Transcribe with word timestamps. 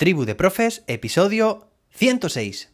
Tribu 0.00 0.24
de 0.24 0.34
Profes, 0.34 0.82
episodio 0.86 1.74
106. 1.90 2.72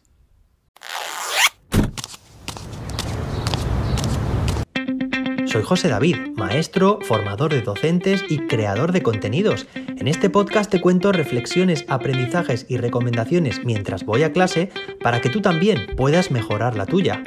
Soy 5.45 5.61
José 5.61 5.89
David, 5.89 6.15
maestro, 6.37 6.99
formador 7.01 7.51
de 7.51 7.63
docentes 7.63 8.23
y 8.29 8.47
creador 8.47 8.93
de 8.93 9.03
contenidos. 9.03 9.67
En 9.75 10.07
este 10.07 10.29
podcast 10.29 10.71
te 10.71 10.79
cuento 10.79 11.11
reflexiones, 11.11 11.83
aprendizajes 11.89 12.65
y 12.69 12.77
recomendaciones 12.77 13.59
mientras 13.65 14.05
voy 14.05 14.23
a 14.23 14.31
clase 14.31 14.71
para 15.01 15.19
que 15.19 15.27
tú 15.27 15.41
también 15.41 15.97
puedas 15.97 16.31
mejorar 16.31 16.77
la 16.77 16.85
tuya. 16.85 17.21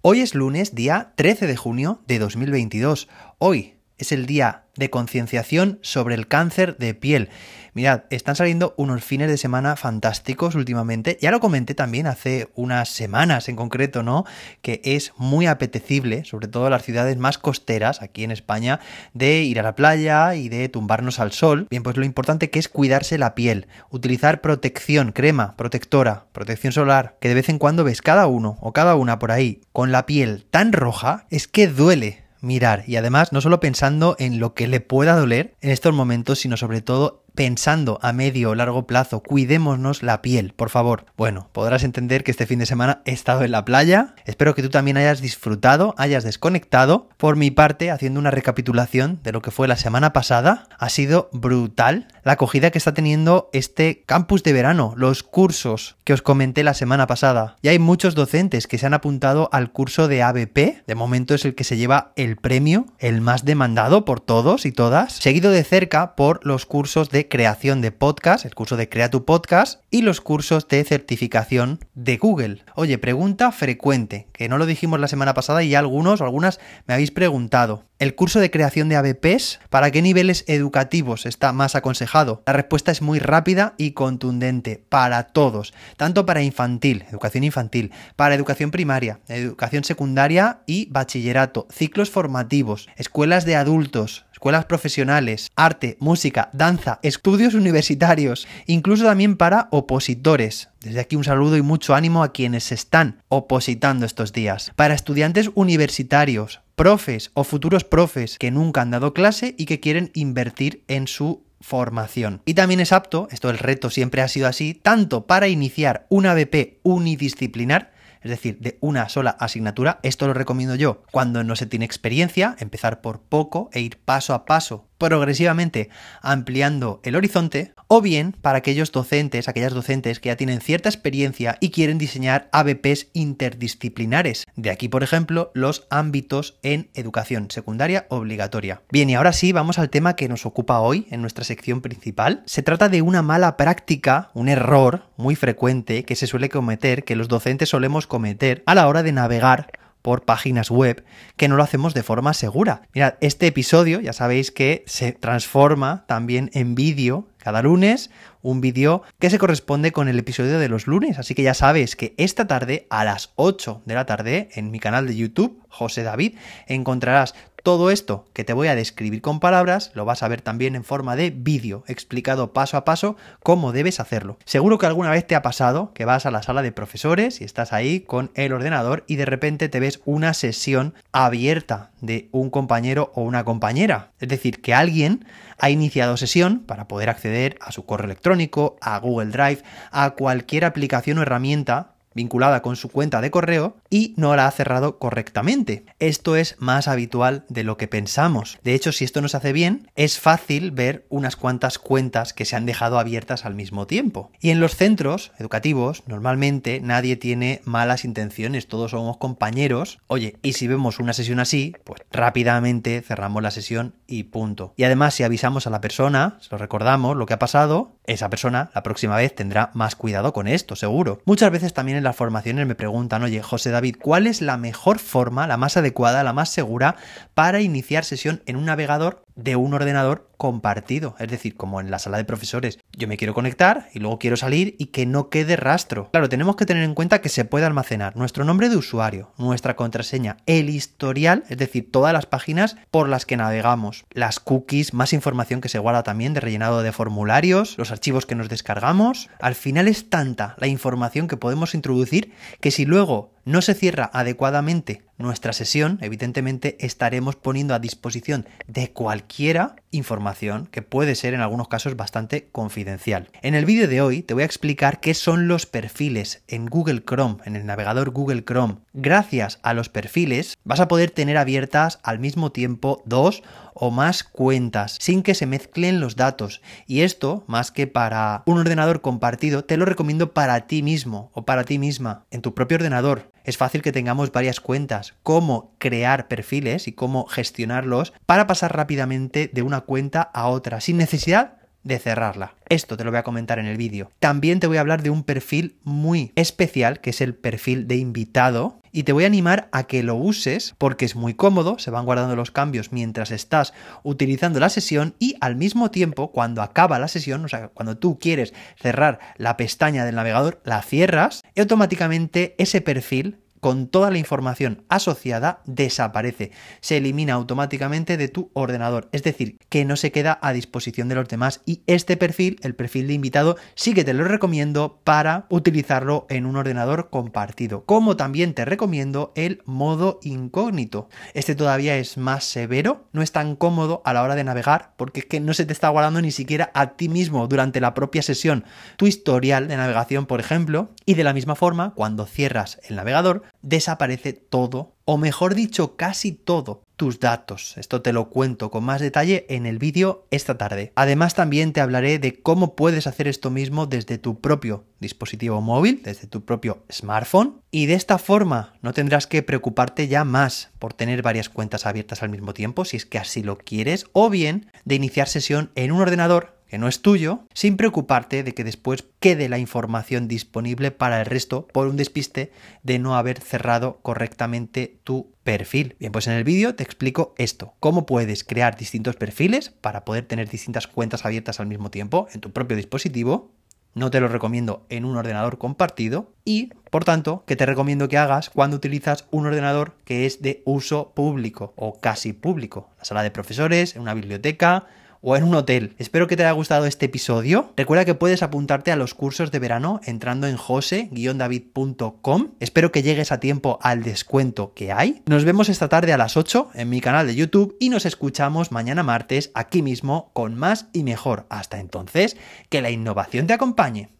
Hoy 0.00 0.22
es 0.22 0.34
lunes, 0.34 0.74
día 0.74 1.12
13 1.16 1.46
de 1.48 1.56
junio 1.58 2.00
de 2.06 2.18
2022. 2.18 3.08
Hoy 3.36 3.77
es 3.98 4.12
el 4.12 4.26
día 4.26 4.64
de 4.76 4.90
concienciación 4.90 5.78
sobre 5.82 6.14
el 6.14 6.28
cáncer 6.28 6.76
de 6.78 6.94
piel. 6.94 7.28
Mirad, 7.74 8.04
están 8.10 8.36
saliendo 8.36 8.74
unos 8.76 9.04
fines 9.04 9.28
de 9.28 9.36
semana 9.36 9.76
fantásticos 9.76 10.54
últimamente. 10.54 11.18
Ya 11.20 11.30
lo 11.30 11.40
comenté 11.40 11.74
también 11.74 12.06
hace 12.06 12.48
unas 12.54 12.88
semanas 12.88 13.48
en 13.48 13.56
concreto, 13.56 14.02
¿no? 14.02 14.24
Que 14.62 14.80
es 14.84 15.12
muy 15.16 15.46
apetecible, 15.46 16.24
sobre 16.24 16.48
todo 16.48 16.66
en 16.66 16.72
las 16.72 16.82
ciudades 16.82 17.16
más 17.18 17.38
costeras, 17.38 18.02
aquí 18.02 18.24
en 18.24 18.30
España, 18.30 18.80
de 19.14 19.42
ir 19.42 19.60
a 19.60 19.62
la 19.62 19.74
playa 19.74 20.34
y 20.34 20.48
de 20.48 20.68
tumbarnos 20.68 21.20
al 21.20 21.32
sol. 21.32 21.66
Bien, 21.70 21.82
pues 21.82 21.96
lo 21.96 22.04
importante 22.04 22.50
que 22.50 22.58
es 22.58 22.68
cuidarse 22.68 23.18
la 23.18 23.34
piel, 23.34 23.66
utilizar 23.90 24.40
protección, 24.40 25.12
crema, 25.12 25.56
protectora, 25.56 26.26
protección 26.32 26.72
solar, 26.72 27.16
que 27.20 27.28
de 27.28 27.34
vez 27.34 27.48
en 27.48 27.58
cuando 27.58 27.84
ves 27.84 28.02
cada 28.02 28.26
uno 28.26 28.58
o 28.60 28.72
cada 28.72 28.94
una 28.94 29.18
por 29.18 29.30
ahí 29.30 29.60
con 29.72 29.92
la 29.92 30.06
piel 30.06 30.46
tan 30.50 30.72
roja, 30.72 31.26
es 31.30 31.48
que 31.48 31.66
duele 31.66 32.27
mirar. 32.40 32.84
Y 32.86 32.96
además 32.96 33.32
no 33.32 33.40
solo 33.40 33.60
pensando 33.60 34.16
en 34.18 34.38
lo 34.38 34.54
que 34.54 34.68
le 34.68 34.80
pueda 34.80 35.16
doler 35.16 35.54
en 35.60 35.70
estos 35.70 35.94
momentos, 35.94 36.38
sino 36.40 36.56
sobre 36.56 36.82
todo 36.82 37.24
pensando 37.38 38.00
a 38.02 38.12
medio 38.12 38.50
o 38.50 38.56
largo 38.56 38.88
plazo, 38.88 39.22
cuidémonos 39.22 40.02
la 40.02 40.22
piel, 40.22 40.54
por 40.56 40.70
favor. 40.70 41.06
Bueno, 41.16 41.48
podrás 41.52 41.84
entender 41.84 42.24
que 42.24 42.32
este 42.32 42.46
fin 42.46 42.58
de 42.58 42.66
semana 42.66 43.00
he 43.04 43.12
estado 43.12 43.44
en 43.44 43.52
la 43.52 43.64
playa. 43.64 44.16
Espero 44.24 44.56
que 44.56 44.62
tú 44.62 44.70
también 44.70 44.96
hayas 44.96 45.20
disfrutado, 45.20 45.94
hayas 45.98 46.24
desconectado. 46.24 47.08
Por 47.16 47.36
mi 47.36 47.52
parte, 47.52 47.92
haciendo 47.92 48.18
una 48.18 48.32
recapitulación 48.32 49.20
de 49.22 49.30
lo 49.30 49.40
que 49.40 49.52
fue 49.52 49.68
la 49.68 49.76
semana 49.76 50.12
pasada, 50.12 50.66
ha 50.80 50.88
sido 50.88 51.30
brutal 51.32 52.08
la 52.24 52.32
acogida 52.32 52.72
que 52.72 52.78
está 52.78 52.92
teniendo 52.92 53.50
este 53.52 54.02
campus 54.04 54.42
de 54.42 54.52
verano, 54.52 54.94
los 54.96 55.22
cursos 55.22 55.96
que 56.02 56.14
os 56.14 56.22
comenté 56.22 56.64
la 56.64 56.74
semana 56.74 57.06
pasada. 57.06 57.54
Y 57.62 57.68
hay 57.68 57.78
muchos 57.78 58.16
docentes 58.16 58.66
que 58.66 58.78
se 58.78 58.86
han 58.86 58.94
apuntado 58.94 59.48
al 59.52 59.70
curso 59.70 60.08
de 60.08 60.24
ABP. 60.24 60.82
De 60.88 60.94
momento 60.96 61.34
es 61.34 61.44
el 61.44 61.54
que 61.54 61.62
se 61.62 61.76
lleva 61.76 62.12
el 62.16 62.36
premio, 62.36 62.86
el 62.98 63.20
más 63.20 63.44
demandado 63.44 64.04
por 64.04 64.18
todos 64.18 64.66
y 64.66 64.72
todas, 64.72 65.12
seguido 65.12 65.52
de 65.52 65.62
cerca 65.62 66.16
por 66.16 66.44
los 66.44 66.66
cursos 66.66 67.10
de 67.10 67.27
creación 67.28 67.80
de 67.80 67.92
podcast, 67.92 68.44
el 68.44 68.54
curso 68.54 68.76
de 68.76 68.88
Crea 68.88 69.10
tu 69.10 69.24
podcast 69.24 69.80
y 69.90 70.02
los 70.02 70.20
cursos 70.20 70.66
de 70.68 70.82
certificación 70.84 71.80
de 71.94 72.16
Google. 72.16 72.64
Oye, 72.74 72.98
pregunta 72.98 73.52
frecuente, 73.52 74.28
que 74.32 74.48
no 74.48 74.58
lo 74.58 74.66
dijimos 74.66 75.00
la 75.00 75.08
semana 75.08 75.34
pasada 75.34 75.62
y 75.62 75.74
algunos 75.74 76.20
o 76.20 76.24
algunas 76.24 76.60
me 76.86 76.94
habéis 76.94 77.10
preguntado. 77.10 77.84
¿El 77.98 78.14
curso 78.14 78.38
de 78.38 78.52
creación 78.52 78.88
de 78.88 78.94
ABPs 78.94 79.58
para 79.70 79.90
qué 79.90 80.02
niveles 80.02 80.44
educativos 80.46 81.26
está 81.26 81.52
más 81.52 81.74
aconsejado? 81.74 82.44
La 82.46 82.52
respuesta 82.52 82.92
es 82.92 83.02
muy 83.02 83.18
rápida 83.18 83.74
y 83.76 83.90
contundente 83.90 84.80
para 84.88 85.24
todos, 85.24 85.74
tanto 85.96 86.24
para 86.24 86.42
infantil, 86.42 87.04
educación 87.10 87.42
infantil, 87.42 87.90
para 88.14 88.36
educación 88.36 88.70
primaria, 88.70 89.18
educación 89.26 89.82
secundaria 89.82 90.60
y 90.64 90.86
bachillerato, 90.90 91.66
ciclos 91.70 92.10
formativos, 92.10 92.88
escuelas 92.94 93.44
de 93.44 93.56
adultos, 93.56 94.26
escuelas 94.38 94.66
profesionales, 94.66 95.50
arte, 95.56 95.96
música, 95.98 96.48
danza, 96.52 97.00
estudios 97.02 97.54
universitarios, 97.54 98.46
incluso 98.66 99.02
también 99.02 99.36
para 99.36 99.66
opositores. 99.72 100.68
Desde 100.80 101.00
aquí 101.00 101.16
un 101.16 101.24
saludo 101.24 101.56
y 101.56 101.62
mucho 101.62 101.96
ánimo 101.96 102.22
a 102.22 102.30
quienes 102.30 102.62
se 102.62 102.76
están 102.76 103.20
opositando 103.26 104.06
estos 104.06 104.32
días. 104.32 104.70
Para 104.76 104.94
estudiantes 104.94 105.50
universitarios, 105.56 106.60
profes 106.76 107.32
o 107.34 107.42
futuros 107.42 107.82
profes 107.82 108.38
que 108.38 108.52
nunca 108.52 108.80
han 108.80 108.92
dado 108.92 109.12
clase 109.12 109.56
y 109.58 109.64
que 109.64 109.80
quieren 109.80 110.12
invertir 110.14 110.84
en 110.86 111.08
su 111.08 111.42
formación. 111.60 112.40
Y 112.44 112.54
también 112.54 112.78
es 112.78 112.92
apto, 112.92 113.26
esto 113.32 113.50
el 113.50 113.58
reto 113.58 113.90
siempre 113.90 114.22
ha 114.22 114.28
sido 114.28 114.46
así, 114.46 114.72
tanto 114.72 115.26
para 115.26 115.48
iniciar 115.48 116.06
una 116.10 116.32
BP 116.34 116.78
unidisciplinar, 116.84 117.90
es 118.22 118.30
decir, 118.30 118.58
de 118.60 118.78
una 118.80 119.08
sola 119.08 119.30
asignatura. 119.30 120.00
Esto 120.02 120.26
lo 120.26 120.34
recomiendo 120.34 120.74
yo 120.74 121.02
cuando 121.10 121.44
no 121.44 121.56
se 121.56 121.66
tiene 121.66 121.84
experiencia, 121.84 122.56
empezar 122.58 123.00
por 123.00 123.20
poco 123.20 123.70
e 123.72 123.80
ir 123.80 123.98
paso 123.98 124.34
a 124.34 124.44
paso 124.44 124.86
progresivamente 124.98 125.88
ampliando 126.20 127.00
el 127.04 127.16
horizonte, 127.16 127.72
o 127.86 128.02
bien 128.02 128.32
para 128.32 128.58
aquellos 128.58 128.92
docentes, 128.92 129.48
aquellas 129.48 129.72
docentes 129.72 130.20
que 130.20 130.28
ya 130.28 130.36
tienen 130.36 130.60
cierta 130.60 130.88
experiencia 130.88 131.56
y 131.60 131.70
quieren 131.70 131.96
diseñar 131.96 132.48
ABPs 132.52 133.08
interdisciplinares. 133.14 134.44
De 134.56 134.70
aquí, 134.70 134.88
por 134.88 135.02
ejemplo, 135.02 135.50
los 135.54 135.86
ámbitos 135.88 136.58
en 136.62 136.90
educación 136.94 137.50
secundaria 137.50 138.06
obligatoria. 138.10 138.82
Bien, 138.90 139.08
y 139.08 139.14
ahora 139.14 139.32
sí, 139.32 139.52
vamos 139.52 139.78
al 139.78 139.90
tema 139.90 140.16
que 140.16 140.28
nos 140.28 140.44
ocupa 140.44 140.80
hoy 140.80 141.06
en 141.10 141.22
nuestra 141.22 141.44
sección 141.44 141.80
principal. 141.80 142.42
Se 142.44 142.62
trata 142.62 142.88
de 142.88 143.00
una 143.00 143.22
mala 143.22 143.56
práctica, 143.56 144.30
un 144.34 144.48
error 144.48 145.04
muy 145.16 145.36
frecuente 145.36 146.04
que 146.04 146.16
se 146.16 146.26
suele 146.26 146.48
cometer, 146.48 147.04
que 147.04 147.16
los 147.16 147.28
docentes 147.28 147.70
solemos 147.70 148.06
cometer 148.06 148.62
a 148.66 148.74
la 148.74 148.88
hora 148.88 149.02
de 149.02 149.12
navegar 149.12 149.77
por 150.02 150.24
páginas 150.24 150.70
web 150.70 151.04
que 151.36 151.48
no 151.48 151.56
lo 151.56 151.62
hacemos 151.62 151.94
de 151.94 152.02
forma 152.02 152.34
segura. 152.34 152.82
Mirad, 152.94 153.14
este 153.20 153.46
episodio 153.46 154.00
ya 154.00 154.12
sabéis 154.12 154.50
que 154.50 154.84
se 154.86 155.12
transforma 155.12 156.04
también 156.06 156.50
en 156.54 156.74
vídeo 156.74 157.28
cada 157.38 157.62
lunes, 157.62 158.10
un 158.42 158.60
vídeo 158.60 159.02
que 159.18 159.30
se 159.30 159.38
corresponde 159.38 159.92
con 159.92 160.08
el 160.08 160.18
episodio 160.18 160.58
de 160.58 160.68
los 160.68 160.86
lunes. 160.86 161.18
Así 161.18 161.34
que 161.34 161.42
ya 161.42 161.54
sabes 161.54 161.96
que 161.96 162.14
esta 162.18 162.46
tarde 162.46 162.86
a 162.90 163.04
las 163.04 163.32
8 163.36 163.82
de 163.86 163.94
la 163.94 164.06
tarde 164.06 164.48
en 164.52 164.70
mi 164.70 164.80
canal 164.80 165.06
de 165.06 165.16
YouTube, 165.16 165.62
José 165.68 166.02
David, 166.02 166.36
encontrarás 166.66 167.34
todo 167.62 167.90
esto 167.90 168.26
que 168.32 168.44
te 168.44 168.52
voy 168.52 168.68
a 168.68 168.74
describir 168.74 169.20
con 169.20 169.40
palabras 169.40 169.90
lo 169.94 170.04
vas 170.04 170.22
a 170.22 170.28
ver 170.28 170.40
también 170.40 170.74
en 170.74 170.84
forma 170.84 171.16
de 171.16 171.30
vídeo, 171.30 171.84
explicado 171.86 172.52
paso 172.52 172.76
a 172.76 172.84
paso 172.84 173.16
cómo 173.42 173.72
debes 173.72 174.00
hacerlo. 174.00 174.38
Seguro 174.44 174.78
que 174.78 174.86
alguna 174.86 175.10
vez 175.10 175.26
te 175.26 175.34
ha 175.34 175.42
pasado 175.42 175.92
que 175.92 176.04
vas 176.04 176.26
a 176.26 176.30
la 176.30 176.42
sala 176.42 176.62
de 176.62 176.72
profesores 176.72 177.40
y 177.40 177.44
estás 177.44 177.72
ahí 177.72 178.00
con 178.00 178.30
el 178.34 178.52
ordenador 178.52 179.04
y 179.06 179.16
de 179.16 179.24
repente 179.24 179.68
te 179.68 179.80
ves 179.80 180.00
una 180.04 180.34
sesión 180.34 180.94
abierta 181.12 181.90
de 182.00 182.28
un 182.32 182.50
compañero 182.50 183.12
o 183.14 183.22
una 183.22 183.44
compañera. 183.44 184.12
Es 184.20 184.28
decir, 184.28 184.62
que 184.62 184.74
alguien 184.74 185.26
ha 185.58 185.70
iniciado 185.70 186.16
sesión 186.16 186.60
para 186.60 186.88
poder 186.88 187.10
acceder 187.10 187.58
a 187.60 187.72
su 187.72 187.84
correo 187.84 188.06
electrónico, 188.06 188.76
a 188.80 188.98
Google 188.98 189.30
Drive, 189.30 189.62
a 189.90 190.10
cualquier 190.10 190.64
aplicación 190.64 191.18
o 191.18 191.22
herramienta 191.22 191.97
vinculada 192.18 192.62
con 192.62 192.74
su 192.74 192.88
cuenta 192.88 193.20
de 193.20 193.30
correo 193.30 193.76
y 193.90 194.12
no 194.16 194.34
la 194.34 194.48
ha 194.48 194.50
cerrado 194.50 194.98
correctamente. 194.98 195.84
Esto 196.00 196.34
es 196.34 196.56
más 196.58 196.88
habitual 196.88 197.44
de 197.48 197.62
lo 197.62 197.76
que 197.76 197.86
pensamos. 197.86 198.58
De 198.64 198.74
hecho, 198.74 198.90
si 198.90 199.04
esto 199.04 199.20
no 199.20 199.28
se 199.28 199.36
hace 199.36 199.52
bien, 199.52 199.88
es 199.94 200.18
fácil 200.18 200.72
ver 200.72 201.06
unas 201.10 201.36
cuantas 201.36 201.78
cuentas 201.78 202.32
que 202.32 202.44
se 202.44 202.56
han 202.56 202.66
dejado 202.66 202.98
abiertas 202.98 203.44
al 203.44 203.54
mismo 203.54 203.86
tiempo. 203.86 204.32
Y 204.40 204.50
en 204.50 204.58
los 204.58 204.74
centros 204.74 205.30
educativos, 205.38 206.02
normalmente 206.08 206.80
nadie 206.82 207.14
tiene 207.14 207.60
malas 207.64 208.04
intenciones, 208.04 208.66
todos 208.66 208.90
somos 208.90 209.18
compañeros. 209.18 210.00
Oye, 210.08 210.38
y 210.42 210.54
si 210.54 210.66
vemos 210.66 210.98
una 210.98 211.12
sesión 211.12 211.38
así, 211.38 211.76
pues 211.84 212.00
rápidamente 212.10 213.00
cerramos 213.00 213.44
la 213.44 213.52
sesión 213.52 213.94
y 214.08 214.24
punto. 214.24 214.72
Y 214.76 214.84
además, 214.84 215.14
si 215.14 215.22
avisamos 215.22 215.66
a 215.66 215.70
la 215.70 215.80
persona, 215.80 216.38
se 216.40 216.48
lo 216.50 216.58
recordamos 216.58 217.16
lo 217.16 217.26
que 217.26 217.34
ha 217.34 217.38
pasado, 217.38 217.92
esa 218.04 218.30
persona 218.30 218.70
la 218.74 218.82
próxima 218.82 219.16
vez 219.16 219.34
tendrá 219.34 219.70
más 219.74 219.94
cuidado 219.94 220.32
con 220.32 220.48
esto, 220.48 220.74
seguro. 220.74 221.20
Muchas 221.26 221.52
veces 221.52 221.74
también 221.74 221.98
en 221.98 222.04
las 222.04 222.16
formaciones 222.16 222.66
me 222.66 222.74
preguntan, 222.74 223.22
oye, 223.22 223.42
José 223.42 223.70
David, 223.70 223.96
¿cuál 224.00 224.26
es 224.26 224.40
la 224.40 224.56
mejor 224.56 224.98
forma, 224.98 225.46
la 225.46 225.58
más 225.58 225.76
adecuada, 225.76 226.24
la 226.24 226.32
más 226.32 226.48
segura 226.48 226.96
para 227.34 227.60
iniciar 227.60 228.04
sesión 228.04 228.42
en 228.46 228.56
un 228.56 228.64
navegador 228.64 229.22
de 229.38 229.56
un 229.56 229.72
ordenador 229.72 230.28
compartido, 230.36 231.14
es 231.18 231.28
decir, 231.28 231.56
como 231.56 231.80
en 231.80 231.90
la 231.90 231.98
sala 231.98 232.16
de 232.16 232.24
profesores. 232.24 232.78
Yo 232.96 233.08
me 233.08 233.16
quiero 233.16 233.34
conectar 233.34 233.88
y 233.94 234.00
luego 234.00 234.18
quiero 234.18 234.36
salir 234.36 234.74
y 234.78 234.86
que 234.86 235.06
no 235.06 235.30
quede 235.30 235.56
rastro. 235.56 236.10
Claro, 236.10 236.28
tenemos 236.28 236.56
que 236.56 236.66
tener 236.66 236.82
en 236.82 236.94
cuenta 236.94 237.20
que 237.20 237.28
se 237.28 237.44
puede 237.44 237.64
almacenar 237.64 238.16
nuestro 238.16 238.44
nombre 238.44 238.68
de 238.68 238.76
usuario, 238.76 239.32
nuestra 239.38 239.76
contraseña, 239.76 240.36
el 240.46 240.70
historial, 240.70 241.44
es 241.48 241.58
decir, 241.58 241.90
todas 241.90 242.12
las 242.12 242.26
páginas 242.26 242.76
por 242.90 243.08
las 243.08 243.26
que 243.26 243.36
navegamos, 243.36 244.04
las 244.10 244.40
cookies, 244.40 244.92
más 244.92 245.12
información 245.12 245.60
que 245.60 245.68
se 245.68 245.78
guarda 245.78 246.02
también 246.02 246.34
de 246.34 246.40
rellenado 246.40 246.82
de 246.82 246.92
formularios, 246.92 247.78
los 247.78 247.92
archivos 247.92 248.26
que 248.26 248.34
nos 248.34 248.48
descargamos. 248.48 249.28
Al 249.40 249.54
final 249.54 249.88
es 249.88 250.10
tanta 250.10 250.56
la 250.58 250.66
información 250.66 251.28
que 251.28 251.36
podemos 251.36 251.74
introducir 251.74 252.32
que 252.60 252.70
si 252.70 252.84
luego 252.84 253.37
no 253.48 253.62
se 253.62 253.72
cierra 253.72 254.10
adecuadamente 254.12 255.08
nuestra 255.16 255.52
sesión, 255.52 255.98
evidentemente 256.02 256.76
estaremos 256.84 257.34
poniendo 257.34 257.74
a 257.74 257.78
disposición 257.78 258.46
de 258.66 258.92
cualquiera 258.92 259.76
información 259.90 260.66
que 260.66 260.82
puede 260.82 261.14
ser 261.14 261.34
en 261.34 261.40
algunos 261.40 261.66
casos 261.66 261.96
bastante 261.96 262.48
confidencial. 262.52 263.30
En 263.42 263.54
el 263.54 263.64
vídeo 263.64 263.88
de 263.88 264.00
hoy 264.00 264.22
te 264.22 264.34
voy 264.34 264.44
a 264.44 264.46
explicar 264.46 265.00
qué 265.00 265.14
son 265.14 265.48
los 265.48 265.66
perfiles 265.66 266.42
en 266.46 266.66
Google 266.66 267.02
Chrome, 267.04 267.38
en 267.46 267.56
el 267.56 267.66
navegador 267.66 268.10
Google 268.10 268.44
Chrome. 268.44 268.76
Gracias 268.92 269.58
a 269.62 269.72
los 269.74 269.88
perfiles 269.88 270.56
vas 270.62 270.80
a 270.80 270.88
poder 270.88 271.10
tener 271.10 271.36
abiertas 271.36 271.98
al 272.02 272.20
mismo 272.20 272.52
tiempo 272.52 273.02
dos 273.06 273.42
o 273.74 273.90
más 273.90 274.24
cuentas 274.24 274.96
sin 275.00 275.22
que 275.22 275.34
se 275.34 275.46
mezclen 275.46 276.00
los 276.00 276.16
datos. 276.16 276.60
Y 276.86 277.00
esto, 277.00 277.44
más 277.46 277.70
que 277.70 277.86
para 277.86 278.42
un 278.46 278.58
ordenador 278.58 279.00
compartido, 279.00 279.64
te 279.64 279.76
lo 279.76 279.84
recomiendo 279.84 280.32
para 280.32 280.66
ti 280.66 280.82
mismo 280.82 281.30
o 281.32 281.44
para 281.44 281.64
ti 281.64 281.78
misma, 281.78 282.24
en 282.30 282.42
tu 282.42 282.54
propio 282.54 282.76
ordenador. 282.76 283.30
Es 283.48 283.56
fácil 283.56 283.80
que 283.80 283.92
tengamos 283.92 284.30
varias 284.30 284.60
cuentas, 284.60 285.14
cómo 285.22 285.72
crear 285.78 286.28
perfiles 286.28 286.86
y 286.86 286.92
cómo 286.92 287.24
gestionarlos 287.24 288.12
para 288.26 288.46
pasar 288.46 288.76
rápidamente 288.76 289.50
de 289.50 289.62
una 289.62 289.80
cuenta 289.80 290.20
a 290.20 290.48
otra 290.48 290.82
sin 290.82 290.98
necesidad 290.98 291.54
de 291.82 291.98
cerrarla. 291.98 292.56
Esto 292.68 292.98
te 292.98 293.04
lo 293.04 293.10
voy 293.10 293.18
a 293.18 293.22
comentar 293.22 293.58
en 293.58 293.64
el 293.64 293.78
vídeo. 293.78 294.10
También 294.18 294.60
te 294.60 294.66
voy 294.66 294.76
a 294.76 294.80
hablar 294.80 295.02
de 295.02 295.08
un 295.08 295.22
perfil 295.22 295.78
muy 295.82 296.30
especial, 296.34 297.00
que 297.00 297.08
es 297.08 297.22
el 297.22 297.34
perfil 297.34 297.88
de 297.88 297.96
invitado, 297.96 298.77
y 298.92 299.02
te 299.04 299.12
voy 299.12 299.24
a 299.24 299.28
animar 299.28 299.68
a 299.72 299.84
que 299.84 300.02
lo 300.02 300.14
uses 300.14 300.74
porque 300.78 301.04
es 301.04 301.16
muy 301.16 301.34
cómodo, 301.34 301.78
se 301.78 301.90
van 301.90 302.04
guardando 302.04 302.36
los 302.36 302.50
cambios 302.50 302.92
mientras 302.92 303.30
estás 303.30 303.74
utilizando 304.02 304.60
la 304.60 304.68
sesión 304.68 305.14
y 305.18 305.36
al 305.40 305.56
mismo 305.56 305.90
tiempo 305.90 306.32
cuando 306.32 306.62
acaba 306.62 306.98
la 306.98 307.08
sesión, 307.08 307.44
o 307.44 307.48
sea, 307.48 307.68
cuando 307.68 307.96
tú 307.96 308.18
quieres 308.18 308.54
cerrar 308.80 309.18
la 309.36 309.56
pestaña 309.56 310.04
del 310.04 310.16
navegador, 310.16 310.60
la 310.64 310.82
cierras 310.82 311.42
y 311.54 311.60
automáticamente 311.60 312.54
ese 312.58 312.80
perfil 312.80 313.38
con 313.60 313.88
toda 313.88 314.10
la 314.10 314.18
información 314.18 314.84
asociada 314.88 315.62
desaparece, 315.66 316.52
se 316.80 316.96
elimina 316.96 317.34
automáticamente 317.34 318.16
de 318.16 318.28
tu 318.28 318.50
ordenador, 318.54 319.08
es 319.12 319.22
decir, 319.22 319.58
que 319.68 319.84
no 319.84 319.96
se 319.96 320.12
queda 320.12 320.38
a 320.42 320.52
disposición 320.52 321.08
de 321.08 321.14
los 321.14 321.28
demás. 321.28 321.60
Y 321.64 321.82
este 321.86 322.16
perfil, 322.16 322.58
el 322.62 322.74
perfil 322.74 323.06
de 323.06 323.14
invitado, 323.14 323.56
sí 323.74 323.94
que 323.94 324.04
te 324.04 324.14
lo 324.14 324.24
recomiendo 324.24 325.00
para 325.04 325.46
utilizarlo 325.48 326.26
en 326.28 326.46
un 326.46 326.56
ordenador 326.56 327.10
compartido, 327.10 327.84
como 327.84 328.16
también 328.16 328.54
te 328.54 328.64
recomiendo 328.64 329.32
el 329.34 329.62
modo 329.64 330.20
incógnito. 330.22 331.08
Este 331.34 331.54
todavía 331.54 331.96
es 331.96 332.16
más 332.16 332.44
severo, 332.44 333.08
no 333.12 333.22
es 333.22 333.32
tan 333.32 333.56
cómodo 333.56 334.02
a 334.04 334.12
la 334.12 334.22
hora 334.22 334.34
de 334.34 334.44
navegar 334.44 334.92
porque 334.96 335.20
es 335.20 335.26
que 335.26 335.40
no 335.40 335.54
se 335.54 335.66
te 335.66 335.72
está 335.72 335.88
guardando 335.88 336.20
ni 336.20 336.30
siquiera 336.30 336.70
a 336.74 336.96
ti 336.96 337.08
mismo 337.08 337.46
durante 337.48 337.80
la 337.80 337.94
propia 337.94 338.22
sesión. 338.22 338.64
Tu 338.96 339.06
historial 339.06 339.68
de 339.68 339.76
navegación, 339.76 340.26
por 340.26 340.40
ejemplo, 340.40 340.90
y 341.04 341.14
de 341.14 341.24
la 341.24 341.32
misma 341.32 341.54
forma, 341.54 341.94
cuando 341.94 342.26
cierras 342.26 342.80
el 342.88 342.96
navegador, 342.96 343.42
desaparece 343.62 344.32
todo, 344.32 344.94
o 345.04 345.16
mejor 345.16 345.54
dicho, 345.54 345.96
casi 345.96 346.32
todo, 346.32 346.82
tus 346.98 347.20
datos. 347.20 347.78
Esto 347.78 348.02
te 348.02 348.12
lo 348.12 348.28
cuento 348.28 348.70
con 348.70 348.84
más 348.84 349.00
detalle 349.00 349.46
en 349.48 349.66
el 349.66 349.78
vídeo 349.78 350.26
esta 350.30 350.58
tarde. 350.58 350.92
Además 350.96 351.34
también 351.34 351.72
te 351.72 351.80
hablaré 351.80 352.18
de 352.18 352.42
cómo 352.42 352.74
puedes 352.74 353.06
hacer 353.06 353.28
esto 353.28 353.50
mismo 353.50 353.86
desde 353.86 354.18
tu 354.18 354.40
propio 354.40 354.84
dispositivo 354.98 355.60
móvil, 355.60 356.02
desde 356.02 356.26
tu 356.26 356.44
propio 356.44 356.82
smartphone. 356.90 357.60
Y 357.70 357.86
de 357.86 357.94
esta 357.94 358.18
forma 358.18 358.74
no 358.82 358.92
tendrás 358.92 359.28
que 359.28 359.44
preocuparte 359.44 360.08
ya 360.08 360.24
más 360.24 360.70
por 360.80 360.92
tener 360.92 361.22
varias 361.22 361.48
cuentas 361.48 361.86
abiertas 361.86 362.22
al 362.24 362.30
mismo 362.30 362.52
tiempo, 362.52 362.84
si 362.84 362.96
es 362.96 363.06
que 363.06 363.18
así 363.18 363.44
lo 363.44 363.58
quieres, 363.58 364.06
o 364.12 364.28
bien 364.28 364.70
de 364.84 364.96
iniciar 364.96 365.28
sesión 365.28 365.70
en 365.76 365.92
un 365.92 366.00
ordenador 366.00 366.57
que 366.68 366.78
no 366.78 366.88
es 366.88 367.02
tuyo, 367.02 367.40
sin 367.54 367.76
preocuparte 367.76 368.42
de 368.42 368.54
que 368.54 368.64
después 368.64 369.04
quede 369.20 369.48
la 369.48 369.58
información 369.58 370.28
disponible 370.28 370.90
para 370.90 371.20
el 371.20 371.26
resto 371.26 371.66
por 371.72 371.88
un 371.88 371.96
despiste 371.96 372.52
de 372.82 372.98
no 372.98 373.16
haber 373.16 373.40
cerrado 373.40 373.98
correctamente 374.02 374.98
tu 375.04 375.32
perfil. 375.42 375.96
Bien, 375.98 376.12
pues 376.12 376.26
en 376.26 376.34
el 376.34 376.44
vídeo 376.44 376.74
te 376.74 376.84
explico 376.84 377.34
esto, 377.38 377.74
cómo 377.80 378.06
puedes 378.06 378.44
crear 378.44 378.76
distintos 378.76 379.16
perfiles 379.16 379.70
para 379.70 380.04
poder 380.04 380.26
tener 380.26 380.48
distintas 380.48 380.86
cuentas 380.86 381.24
abiertas 381.24 381.58
al 381.60 381.66
mismo 381.66 381.90
tiempo 381.90 382.28
en 382.32 382.40
tu 382.40 382.52
propio 382.52 382.76
dispositivo. 382.76 383.50
No 383.94 384.10
te 384.10 384.20
lo 384.20 384.28
recomiendo 384.28 384.86
en 384.90 385.04
un 385.04 385.16
ordenador 385.16 385.58
compartido 385.58 386.32
y, 386.44 386.74
por 386.90 387.04
tanto, 387.04 387.42
que 387.46 387.56
te 387.56 387.66
recomiendo 387.66 388.08
que 388.08 388.18
hagas 388.18 388.50
cuando 388.50 388.76
utilizas 388.76 389.24
un 389.30 389.46
ordenador 389.46 389.96
que 390.04 390.26
es 390.26 390.42
de 390.42 390.62
uso 390.66 391.12
público 391.14 391.72
o 391.74 391.98
casi 391.98 392.32
público, 392.32 392.90
la 392.98 393.04
sala 393.04 393.22
de 393.22 393.30
profesores, 393.30 393.96
en 393.96 394.02
una 394.02 394.14
biblioteca, 394.14 394.86
o 395.20 395.36
en 395.36 395.44
un 395.44 395.54
hotel. 395.54 395.94
Espero 395.98 396.26
que 396.26 396.36
te 396.36 396.44
haya 396.44 396.52
gustado 396.52 396.86
este 396.86 397.06
episodio. 397.06 397.72
Recuerda 397.76 398.04
que 398.04 398.14
puedes 398.14 398.42
apuntarte 398.42 398.92
a 398.92 398.96
los 398.96 399.14
cursos 399.14 399.50
de 399.50 399.58
verano 399.58 400.00
entrando 400.04 400.46
en 400.46 400.56
jose-david.com. 400.56 402.48
Espero 402.60 402.92
que 402.92 403.02
llegues 403.02 403.32
a 403.32 403.40
tiempo 403.40 403.78
al 403.82 404.02
descuento 404.02 404.74
que 404.74 404.92
hay. 404.92 405.22
Nos 405.26 405.44
vemos 405.44 405.68
esta 405.68 405.88
tarde 405.88 406.12
a 406.12 406.18
las 406.18 406.36
8 406.36 406.70
en 406.74 406.88
mi 406.90 407.00
canal 407.00 407.26
de 407.26 407.34
YouTube 407.34 407.76
y 407.80 407.88
nos 407.88 408.06
escuchamos 408.06 408.72
mañana 408.72 409.02
martes 409.02 409.50
aquí 409.54 409.82
mismo 409.82 410.30
con 410.32 410.54
más 410.54 410.88
y 410.92 411.02
mejor. 411.02 411.46
Hasta 411.48 411.80
entonces, 411.80 412.36
que 412.68 412.82
la 412.82 412.90
innovación 412.90 413.46
te 413.46 413.54
acompañe. 413.54 414.17